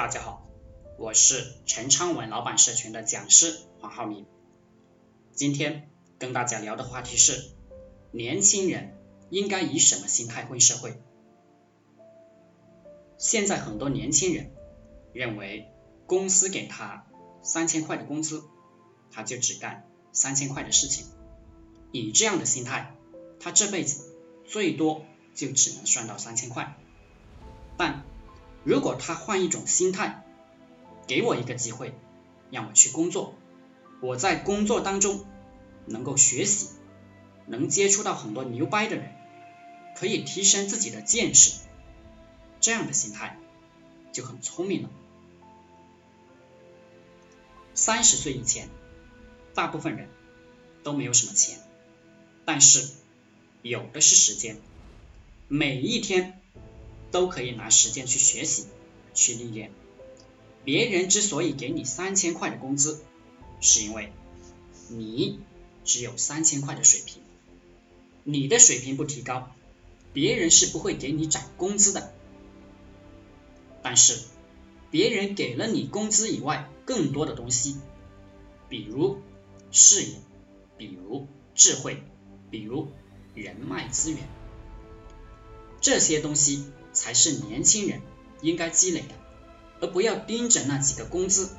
[0.00, 0.48] 大家好，
[0.96, 4.24] 我是陈昌文老板社群的讲师黄浩明。
[5.34, 7.50] 今天跟大家聊的话题是：
[8.10, 8.96] 年轻人
[9.28, 10.94] 应该以什么心态混社会？
[13.18, 14.52] 现在很多年轻人
[15.12, 15.68] 认为，
[16.06, 17.04] 公司给他
[17.42, 18.42] 三千块的工资，
[19.12, 21.08] 他就只干三千块的事情。
[21.92, 22.94] 以这样的心态，
[23.38, 24.14] 他这辈子
[24.46, 25.04] 最多
[25.34, 26.74] 就只能赚到三千块。
[27.76, 28.02] 但
[28.62, 30.22] 如果他换一种心态，
[31.06, 31.94] 给我一个机会，
[32.50, 33.34] 让我去工作，
[34.00, 35.24] 我在工作当中
[35.86, 36.68] 能够学习，
[37.46, 39.14] 能接触到很多牛掰的人，
[39.96, 41.60] 可以提升自己的见识，
[42.60, 43.38] 这样的心态
[44.12, 44.90] 就很聪明了。
[47.74, 48.68] 三十岁以前，
[49.54, 50.10] 大部分人
[50.82, 51.58] 都没有什么钱，
[52.44, 52.90] 但是
[53.62, 54.58] 有的是时间，
[55.48, 56.39] 每一天。
[57.10, 58.66] 都可以拿时间去学习，
[59.14, 59.72] 去历练。
[60.64, 63.02] 别人之所以给你三千块的工资，
[63.60, 64.12] 是因为
[64.88, 65.40] 你
[65.84, 67.22] 只有三千块的水平，
[68.24, 69.50] 你的水平不提高，
[70.12, 72.12] 别人是不会给你涨工资的。
[73.82, 74.18] 但是
[74.90, 77.78] 别人给了你工资以外更多的东西，
[78.68, 79.18] 比如
[79.72, 80.16] 事业，
[80.76, 82.02] 比如智慧，
[82.50, 82.88] 比如
[83.34, 84.20] 人脉资源，
[85.80, 86.66] 这些东西。
[86.92, 88.00] 才是年轻人
[88.40, 89.14] 应该积累的，
[89.80, 91.50] 而不要盯着那几个工资。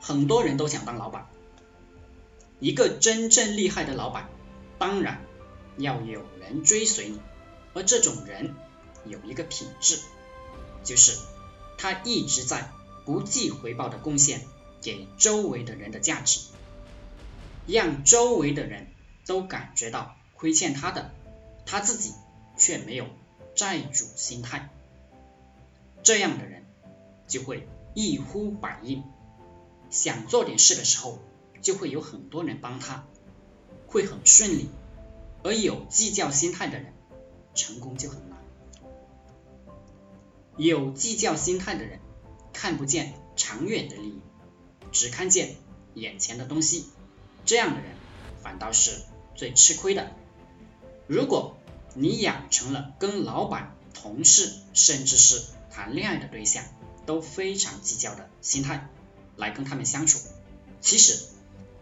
[0.00, 1.26] 很多人都想当老板，
[2.60, 4.28] 一个真正厉害的老板，
[4.78, 5.20] 当然
[5.76, 7.20] 要有人追随你，
[7.74, 8.54] 而这种人
[9.04, 9.98] 有一个品质，
[10.82, 11.18] 就是
[11.76, 12.70] 他一直在
[13.04, 14.46] 不计回报的贡献
[14.80, 16.40] 给周围的人的价值，
[17.66, 18.86] 让周围的人
[19.26, 21.10] 都感觉到亏欠他的，
[21.66, 22.14] 他自己。
[22.58, 23.06] 却没有
[23.54, 24.68] 债主心态，
[26.02, 26.64] 这样的人
[27.26, 29.02] 就会一呼百应，
[29.88, 31.18] 想做点事的时候
[31.62, 33.06] 就会有很多人帮他，
[33.86, 34.68] 会很顺利。
[35.44, 36.92] 而有计较心态的人，
[37.54, 38.38] 成功就很难。
[40.56, 42.00] 有计较心态的人
[42.52, 44.20] 看不见长远的利益，
[44.90, 45.54] 只看见
[45.94, 46.86] 眼前的东西，
[47.44, 47.92] 这样的人
[48.42, 49.00] 反倒是
[49.36, 50.10] 最吃亏的。
[51.06, 51.56] 如果
[51.94, 56.64] 你养成了跟老板、同事，甚至是谈恋爱的对象
[57.06, 58.88] 都非常计较的心态
[59.36, 60.18] 来跟他们相处，
[60.80, 61.18] 其实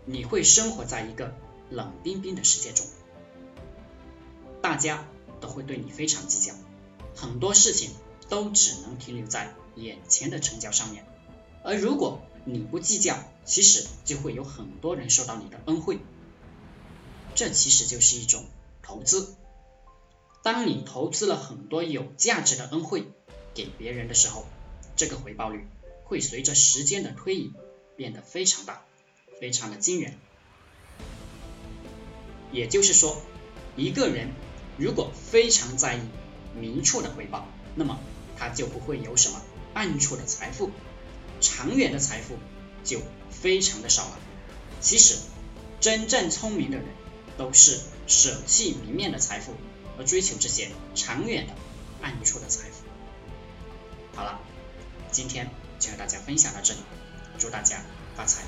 [0.05, 1.35] 你会生活在一个
[1.71, 2.87] 冷冰冰的世界中，
[4.63, 5.05] 大家
[5.41, 6.55] 都会对你非常计较，
[7.15, 7.91] 很多事情
[8.29, 11.05] 都只能停留在眼前的成交上面。
[11.63, 15.99] 而如果你不计较，其实就会有很多人受到你的恩惠，
[17.35, 18.45] 这其实就是一种
[18.83, 19.35] 投资。
[20.47, 23.09] 当你投资了很多有价值的恩惠
[23.53, 24.47] 给别人的时候，
[24.95, 25.67] 这个回报率
[26.05, 27.53] 会随着时间的推移
[27.97, 28.85] 变得非常大，
[29.41, 30.15] 非常的惊人。
[32.53, 33.21] 也就是说，
[33.75, 34.31] 一个人
[34.79, 36.01] 如果非常在意
[36.55, 37.99] 明处的回报，那么
[38.39, 39.43] 他就不会有什么
[39.75, 40.71] 暗处的财富，
[41.41, 42.37] 长远的财富
[42.85, 43.01] 就
[43.33, 44.17] 非常的少了。
[44.81, 45.17] 其实，
[45.81, 46.87] 真正聪明的人
[47.37, 49.53] 都是舍弃明面的财富。
[49.99, 51.53] 而追求这些长远的
[52.03, 52.85] 暗处的财富。
[54.15, 54.41] 好了，
[55.11, 56.81] 今天就和大家分享到这里，
[57.39, 57.83] 祝大家
[58.17, 58.43] 发财。